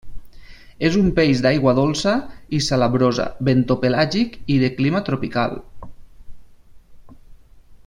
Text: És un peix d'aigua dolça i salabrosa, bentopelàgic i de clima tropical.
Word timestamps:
És 0.87 0.95
un 1.01 1.09
peix 1.19 1.41
d'aigua 1.45 1.73
dolça 1.79 2.13
i 2.59 2.61
salabrosa, 2.69 3.27
bentopelàgic 3.51 4.39
i 4.55 4.57
de 4.65 4.73
clima 4.81 5.03
tropical. 5.11 5.55